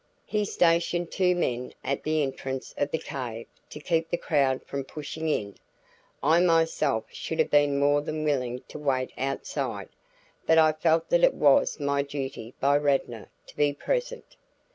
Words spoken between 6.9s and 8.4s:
should have been more than